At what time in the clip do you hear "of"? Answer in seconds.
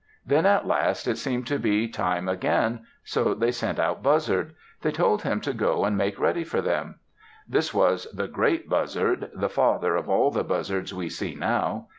9.95-10.09